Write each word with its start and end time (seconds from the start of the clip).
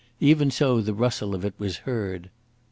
Even 0.19 0.49
so, 0.49 0.81
the 0.81 0.95
rustle 0.95 1.35
of 1.35 1.45
it 1.45 1.53
was 1.59 1.77
heard. 1.85 2.31